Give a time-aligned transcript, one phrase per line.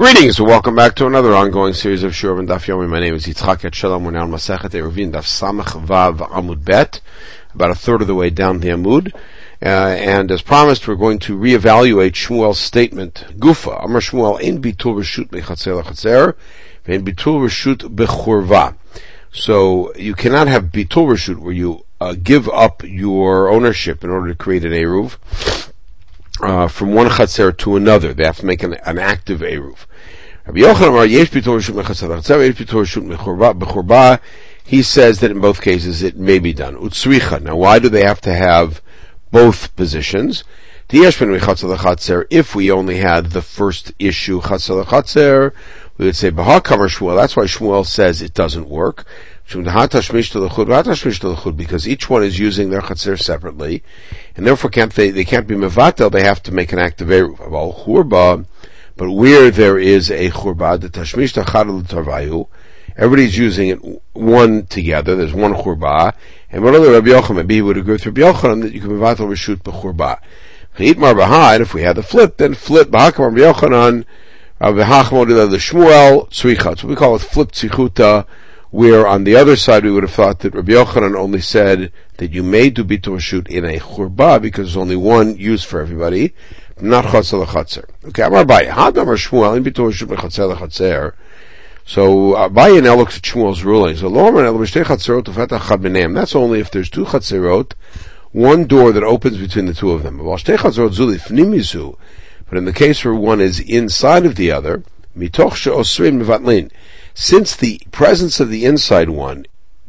[0.00, 2.88] Greetings and welcome back to another ongoing series of Shur and Daf Yomi.
[2.88, 4.02] My name is Yitzchak Etshalom.
[4.02, 7.02] We're now in Masechet Eruvin Daf Samach Vav Amud Bet,
[7.54, 9.12] about a third of the way down the Amud.
[9.60, 13.26] Uh, and as promised, we're going to reevaluate Shmuel's statement.
[13.36, 16.34] Gufa, Amar Shmuel, in bitul reshut mechatzer lachatzer,
[16.86, 18.76] in bitul reshut bechurva.
[19.32, 24.28] So you cannot have bitul reshut where you uh, give up your ownership in order
[24.28, 25.18] to create an eruv
[26.42, 28.14] uh, from one chatzer to another.
[28.14, 29.86] They have to make an, an active eruv.
[34.64, 36.76] He says that in both cases it may be done.
[36.76, 37.42] Utsricha.
[37.42, 38.82] Now why do they have to have
[39.30, 40.44] both positions?
[40.92, 46.30] If we only had the first issue, we would say.
[46.30, 49.04] That's why Shmuel says it doesn't work.
[49.52, 50.10] Because
[51.88, 53.82] each one is using their chatzir separately,
[54.36, 57.08] and therefore can't they, they can't be mevatel, they have to make an act of
[57.08, 58.46] eruv.
[58.96, 62.46] But where there is a churbah, the tashmish tarvayu,
[62.96, 65.16] everybody's using it one together.
[65.16, 66.12] There's one churbah,
[66.52, 67.36] and what other Rabbi Yochanan?
[67.36, 70.20] Maybe he would agree with Rabbi Yochanan that you can mevatel reshut b'churbah.
[70.76, 74.04] Chayitmar b'ha, if we had the flip, then flip b'hakam Rabbi Yochanan,
[74.60, 76.78] Rabbi Hachmod the Shmuel tzricha.
[76.78, 78.26] So we call it flip tzichuta.
[78.70, 82.30] Where on the other side we would have thought that Rabbi Yochanan only said that
[82.30, 86.34] you may do bitul shoot in a churbah because there's only one use for everybody,
[86.80, 87.90] not chatzah lechatzer.
[88.08, 91.14] Okay, Amar Abaye, had Amar Shmuel in bitul shoot lechatzer lechatzer.
[91.84, 93.96] So Abaye now looks at Shmuel's ruling.
[93.96, 96.14] So lo Amar el ufetach chad b'neim.
[96.14, 97.72] That's only if there's two chatzerot,
[98.30, 100.18] one door that opens between the two of them.
[100.18, 100.48] But
[102.56, 104.84] in the case where one is inside of the other,
[105.16, 106.70] mitoch she'osrim mevatlin
[107.20, 109.44] since the presence of the inside one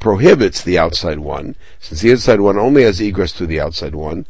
[0.00, 4.26] prohibits the outside one, since the inside one only has egress through the outside one,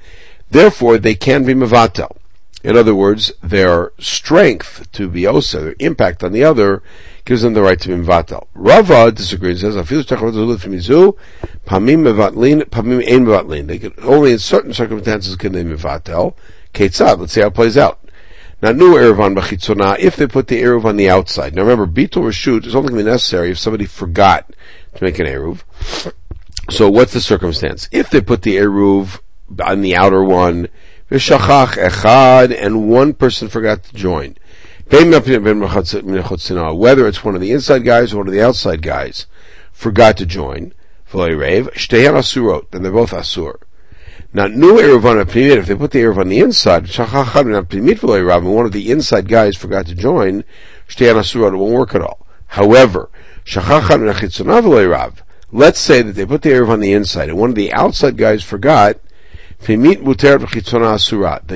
[0.51, 2.15] therefore they can be mevatel.
[2.63, 6.83] In other words, their strength to be osa, their impact on the other,
[7.25, 8.47] gives them the right to be mevatel.
[8.53, 11.15] Rava disagrees and says, pamim
[11.65, 14.05] mevatlin, pamim ein mevatlin.
[14.05, 16.35] only in certain circumstances can they mevatel.
[16.75, 18.02] Ketzad, let's see how it plays out.
[18.63, 21.53] Now, new Erev on Bachitzona, if they put the Eruv on the outside.
[21.57, 24.55] Now remember, or Shoot is only going to be necessary if somebody forgot
[24.95, 25.65] to make an Eruv.
[26.71, 27.89] So what's the circumstance?
[27.91, 29.19] If they put the Eruv
[29.61, 30.69] on the outer one,
[31.11, 34.37] Vishachach Echad, and one person forgot to join.
[34.89, 35.09] Whether
[37.09, 39.27] it's one of the inside guys or one of the outside guys
[39.73, 40.73] forgot to join,
[41.13, 43.57] then they're both Asur.
[44.35, 46.89] Now, new Eruv on if they put the Eruv on the inside,
[48.45, 50.45] one of the inside guys forgot to join,
[50.99, 52.27] it won't work at all.
[52.47, 53.11] However,
[55.53, 58.17] let's say that they put the Eruv on the inside, and one of the outside
[58.17, 58.97] guys forgot,
[59.61, 59.75] the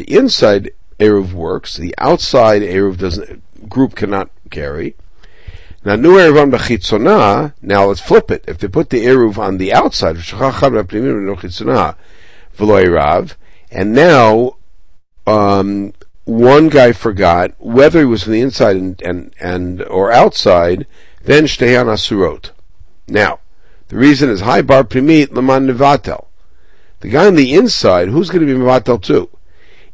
[0.07, 0.71] inside
[1.01, 4.97] Eruv works, the outside Eruv doesn't, group cannot carry.
[5.83, 8.45] Now, new Eruv on Bechitzona, now let's flip it.
[8.47, 10.19] If they put the Eruv on the outside,
[12.61, 13.37] Rav,
[13.71, 14.57] and now
[15.27, 15.93] um,
[16.25, 20.87] one guy forgot whether he was from the inside and, and, and or outside,
[21.23, 22.51] then Shtehan Asurot.
[23.09, 23.41] Now,
[23.89, 26.27] the reason is High Bar Primit Laman Nevatel.
[27.01, 29.31] The guy on the inside, who's going to be Nevatel too?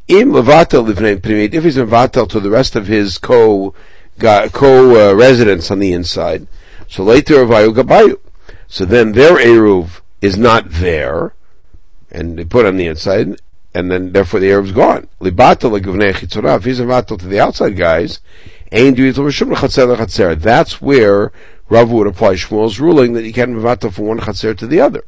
[0.08, 3.74] Im Levatel Livnei Primit, if he's Nevatel to the rest of his co,
[4.18, 6.46] co uh, residents on the inside,
[6.88, 8.18] so later Avayu Gabayu.
[8.66, 11.34] So then their Eruv is not there,
[12.12, 13.40] and they put on the inside,
[13.74, 15.08] and then therefore the Eruv's gone.
[15.20, 18.20] Libata If he's a to the outside guys,
[18.70, 19.00] that's
[20.80, 21.32] where
[21.68, 25.04] Rav would apply Shmuel's ruling that you can't mevatel from one chatzer to the other.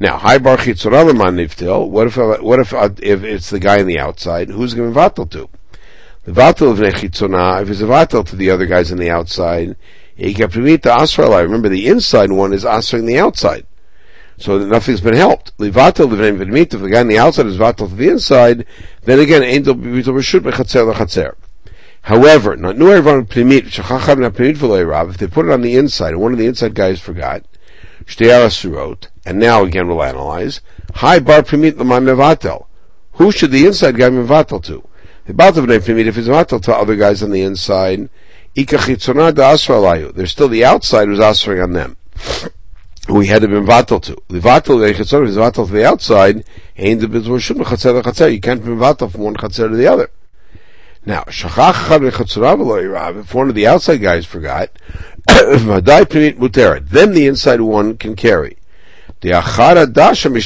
[0.00, 1.88] Now, high bar chitzorah niftil.
[1.88, 4.48] What if what if uh, if it's the guy on the outside?
[4.48, 5.48] Who's going to mevatel to?
[6.24, 7.62] The vatel of nechitzona.
[7.62, 9.76] If he's a vatel to the other guys on the outside,
[10.16, 11.28] he kept to meet the asra.
[11.28, 13.66] Remember, the inside one is asring the outside
[14.36, 15.56] so nothing's been helped.
[15.58, 18.66] Livatel livnei v'dmit, if the guy on the outside is vatel to the inside,
[19.02, 21.36] then again, angel b'vitel reshut bechatzer lechatzer.
[22.02, 25.76] However, not nu ervan pnimit, shachacham na pnimit v'lo if they put it on the
[25.76, 27.44] inside, and one of the inside guys forgot,
[28.04, 30.60] shtei surot, and now again we'll analyze,
[30.96, 32.66] hi bar pnimit l'man mevatel.
[33.12, 34.86] Who should the inside guy mevatel to?
[35.26, 38.10] The v'nei pnimit, if he's mevatel to other guys on the inside,
[38.56, 41.96] ikachitzonah da asra There's still the outside who's asring on them
[43.08, 44.16] we had to be vatal to.
[44.28, 46.44] The vatal the chetzor is vatal to the outside,
[46.76, 48.32] ain't the bit shum chatzer chatzer.
[48.32, 50.10] You can't be vatal from one chatzer to the other.
[51.04, 54.70] Now, shachach chad chetzor if one of the outside guys forgot,
[55.28, 58.56] pnimit muteret, then the inside one can carry.
[59.20, 60.38] The achara dasha the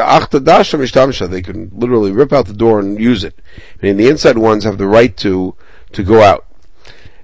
[0.00, 3.38] achta dasha mishtamsha, they can literally rip out the door and use it.
[3.82, 5.56] I mean, the inside ones have the right to,
[5.92, 6.46] to go out.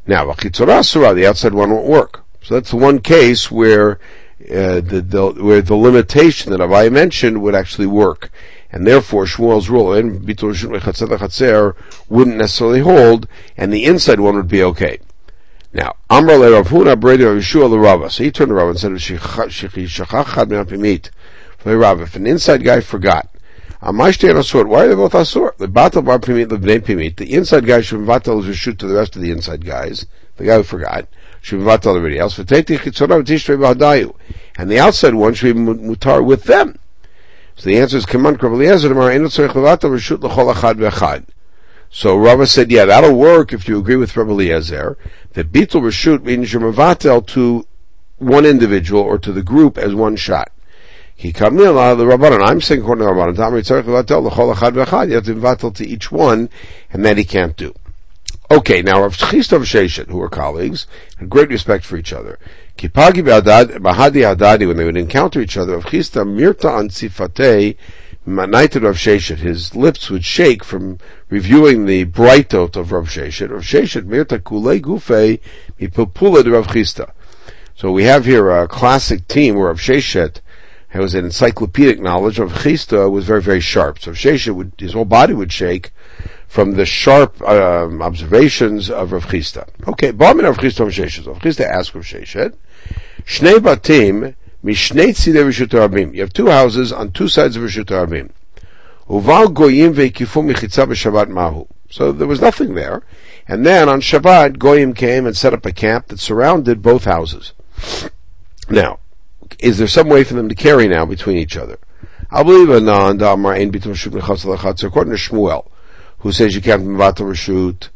[0.07, 2.25] Now, the outside one won't work.
[2.43, 3.99] So that's the one case where
[4.49, 8.31] uh, the, the, where the limitation that I mentioned would actually work.
[8.73, 11.75] And therefore, Shmuel's rule in Bitul
[12.09, 14.99] wouldn't necessarily hold, and the inside one would be okay.
[15.73, 18.11] Now, Amr le Rav Huna Brady Rav Yeshua le Rava.
[18.11, 21.11] So he turned to Rav and said, "Shechachad me'apimit."
[21.65, 23.29] Rav, if an inside guy forgot,
[23.83, 25.57] Amashti and Asur, why are they both Asur?
[25.57, 27.17] The battle bar pimit, the bnei pimit.
[27.17, 30.07] The inside guy should vatal his shoot to the rest of the inside guys.
[30.37, 31.07] The guy who forgot
[31.41, 32.39] should be vatal everybody else.
[32.39, 32.49] And
[34.71, 36.79] the outside one should be mutar with them.
[37.57, 38.95] So the answer is Kaman Eliezer
[41.91, 44.97] So Rava said, yeah, that'll work if you agree with Rabbi Eliezer
[45.33, 47.67] that Bitul Rashut means you're Mavatel to
[48.19, 50.51] one individual or to the group as one shot.
[51.15, 52.43] He come in uh, the Rabbanan.
[52.43, 53.21] I'm saying according to the
[54.75, 55.09] v'achad.
[55.09, 56.49] You have to Mavatel to each one,
[56.91, 57.75] and that he can't do.
[58.53, 60.89] Okay, now Rav Chisda of Sheshet, who were colleagues,
[61.19, 62.37] had great respect for each other.
[62.77, 67.77] Kipagi Bahadi Hadadi, when they would encounter each other, Rav Chisda Mirta an Sifatei,
[68.27, 70.99] Manaited Rav Sheshet, his lips would shake from
[71.29, 73.51] reviewing the brightot of Rav Sheshet.
[73.51, 75.39] Rav Sheshet Mirta Kule Gufe
[75.81, 77.13] Mipupula de Rav Chisda.
[77.77, 80.41] So we have here a classic team where Rav Sheshet
[80.89, 82.41] has an encyclopedic knowledge.
[82.41, 84.01] Rav Chisda was very, very sharp.
[84.01, 85.93] So Rav Sheshet would, his whole body would shake
[86.51, 89.69] from the sharp um, observations of Rav Chisda.
[89.87, 91.25] Okay, Ba'amin Rav Chisda Rav Sheshet.
[91.25, 92.57] Rav Chisda asked Rav Sheshet,
[93.23, 96.13] Shnei batim mishnei tzidei Rishut Rabim.
[96.13, 98.33] You have two houses on two sides of Rishut Rabim.
[99.09, 101.69] Uval goyim ve'ikifu michitza b'Shabbat mahu.
[101.89, 103.05] So there was nothing there.
[103.47, 107.53] And then on Shabbat, Goyim came and set up a camp that surrounded both houses.
[108.69, 108.99] Now,
[109.61, 111.79] is there some way for them to carry now between each other?
[112.29, 113.79] I believe in uh, according to
[115.19, 115.71] Shmuel,
[116.21, 117.89] who says you can't be mevatel reshut,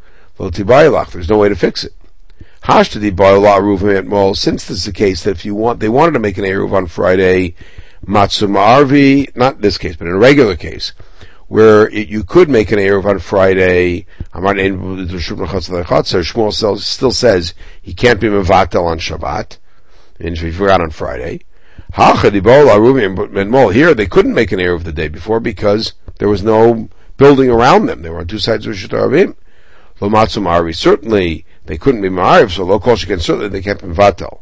[1.12, 1.92] there's no way to fix it.
[4.06, 6.44] Mol, since this is the case that if you want, they wanted to make an
[6.44, 7.54] Eruv on Friday,
[8.06, 10.92] Matsuma Arvi, not this case, but in a regular case,
[11.48, 14.06] where it, you could make an Eruv on Friday,
[16.22, 19.58] Shmuel still says he can't be Mevatel on Shabbat,
[20.18, 21.40] and if he forgot on Friday.
[21.96, 27.86] Here, they couldn't make an Eruv the day before because there was no building around
[27.86, 28.02] them.
[28.02, 29.36] They were on two sides of Rishut
[30.00, 33.80] Lo Matsum Arvi, certainly, they couldn't be ma'ariv, so lo kol sheken certainly they can't
[33.80, 34.40] be vatel.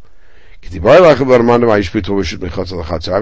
[0.64, 0.70] I'm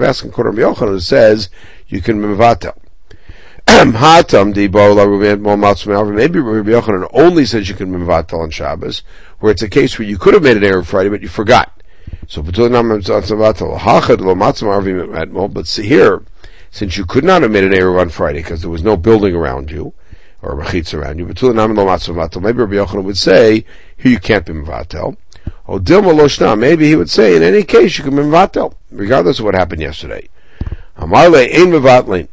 [0.03, 1.49] asking Koram Yochanan who says
[1.87, 2.77] you can be vatel.
[3.67, 3.91] Maybe
[6.39, 9.03] Rabbi Yochanan only says you can be vatel on Shabbos,
[9.39, 11.71] where it's a case where you could have made an error Friday, but you forgot.
[12.27, 12.55] So but
[15.67, 16.23] see here,
[16.71, 19.35] since you could not have made an error on Friday because there was no building
[19.35, 19.93] around you,
[20.41, 21.25] or machitz around you.
[21.25, 23.65] but Maybe Rabbi Yochanan would say,
[23.97, 25.17] here you can't be mevatel.
[25.67, 29.45] Or loshna, maybe he would say, in any case you can be mevatel, regardless of
[29.45, 30.29] what happened yesterday.
[30.97, 32.27] Amarle.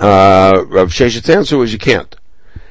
[0.00, 2.16] Uh, Rav Sheshet's answer was you can't.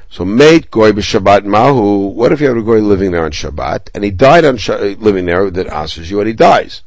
[0.09, 2.07] So mate goy b'Shabbat mahu.
[2.07, 4.57] What if you have a goy living there on Shabbat and he died on
[5.00, 6.81] living there that answers you and he dies?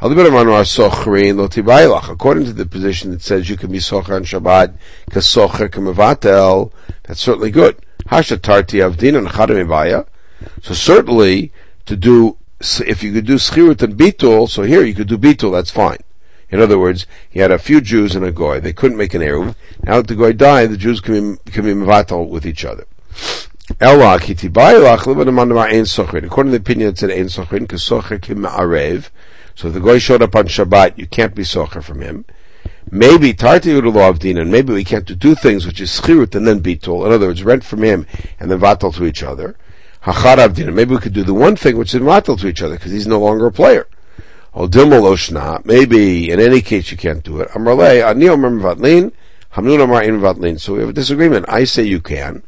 [0.00, 0.26] According
[2.44, 4.74] to the position that says you can be socher on Shabbat,
[5.06, 6.70] because socher kemavatel,
[7.02, 7.78] that's certainly good.
[8.06, 8.80] Hashatarti
[10.62, 11.52] So certainly,
[11.86, 15.50] to do, if you could do schirut and bitul, so here you could do bitul,
[15.50, 15.98] that's fine.
[16.48, 18.60] In other words, he had a few Jews and a goy.
[18.60, 19.56] They couldn't make an eruv.
[19.82, 22.86] Now that the goy died, the Jews can be, can be with each other.
[23.80, 24.48] According to
[26.50, 29.10] the opinion, it said ein sochrin, because socher kim arev.
[29.58, 32.24] So if the guy showed up on Shabbat, you can't be socher from him.
[32.92, 36.36] Maybe tarti law of din, and maybe we can't do two things, which is schirut
[36.36, 37.04] and then bitul.
[37.04, 38.06] In other words, rent from him
[38.38, 39.56] and then vatal to each other.
[40.04, 42.76] Hachar avdin, maybe we could do the one thing which is vatal to each other
[42.76, 43.88] because he's no longer a player.
[44.54, 47.48] Maybe in any case you can't do it.
[47.48, 49.10] Amrle, ani omer vatlin,
[49.54, 50.60] hamnun amar in vatlin.
[50.60, 51.46] So we have a disagreement.
[51.48, 52.44] I say you can,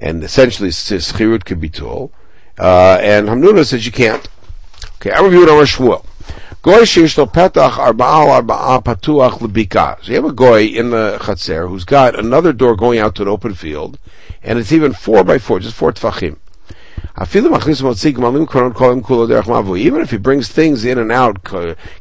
[0.00, 2.10] and essentially schirut can be tool,
[2.58, 4.26] uh, and Hamnuna says you can't.
[4.96, 6.06] Okay, I reviewed our Shmuel.
[6.62, 9.96] Goy sheish petach arba'al arba'a patuach lebika.
[10.04, 13.22] So you have a goy in the chatzer who's got another door going out to
[13.22, 13.98] an open field,
[14.42, 16.36] and it's even four by four, just four tfachim.
[19.78, 21.42] Even if he brings things in and out,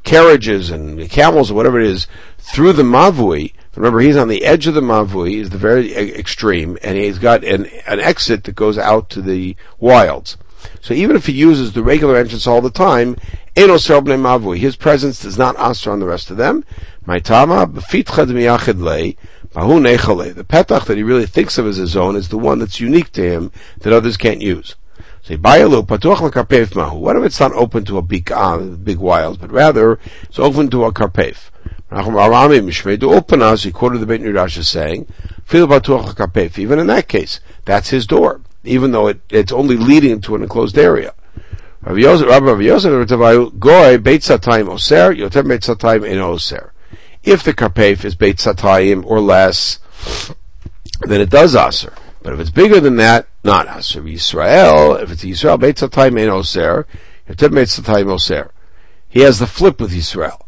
[0.03, 4.67] carriages and camels or whatever it is, through the mavui, remember he's on the edge
[4.67, 8.77] of the mavui, he's the very extreme, and he's got an, an exit that goes
[8.77, 10.35] out to the wilds.
[10.81, 13.15] So even if he uses the regular entrance all the time,
[13.55, 16.63] his presence does not answer on the rest of them.
[17.05, 17.13] The
[20.47, 23.23] petach that he really thinks of as his own is the one that's unique to
[23.23, 24.75] him that others can't use.
[25.21, 25.35] Say.
[25.35, 25.61] What
[27.15, 30.85] if it's not open to a big, uh, big wild, but rather it's open to
[30.85, 31.49] a karpef?
[31.91, 35.07] Arami Mishmedu Upanas, he quoted the Beit Midrash as saying.
[35.51, 40.43] Even in that case, that's his door, even though it, it's only leading to an
[40.43, 41.13] enclosed area.
[47.23, 49.79] If the karpef is Beit Satayim or less,
[51.01, 51.93] then it does aser.
[52.21, 54.01] But if it's bigger than that, not aser.
[54.01, 56.85] Yisrael, if it's Yisrael, Beit Satayim in Oser,
[57.29, 58.51] Yotem Beit Oser.
[59.07, 60.41] He has the flip with Yisrael.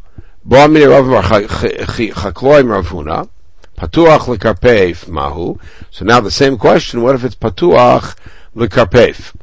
[3.82, 5.58] Patuach lekarpef mahu.
[5.90, 8.14] So now the same question, what if it's patuach
[8.54, 9.34] lekarpef?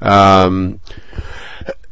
[0.00, 0.80] Um,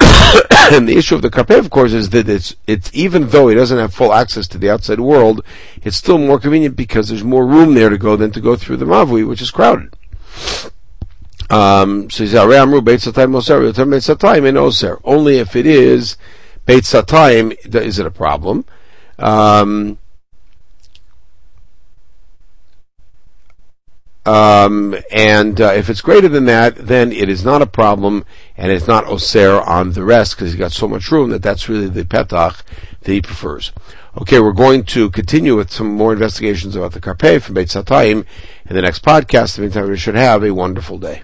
[0.73, 3.55] and the issue of the karpef, of course, is that it's, it's, even though he
[3.55, 5.45] doesn't have full access to the outside world,
[5.85, 8.79] it's still more convenient because there's more room there to go than to go through
[8.79, 9.95] the mavui, which is crowded.
[11.49, 12.35] Um, so he says.
[15.05, 16.17] Only if it is
[16.67, 18.65] Beit Satayim, is it a problem?
[19.21, 19.99] Um,
[24.29, 28.27] Um, and uh, if it's greater than that, then it is not a problem,
[28.59, 31.67] and it's not oser on the rest because he's got so much room that that's
[31.67, 32.63] really the petach
[33.01, 33.73] that he prefers.
[34.21, 38.27] Okay, we're going to continue with some more investigations about the karpef from Beit Satayim
[38.69, 39.57] in the next podcast.
[39.57, 41.23] In the meantime, we should have a wonderful day.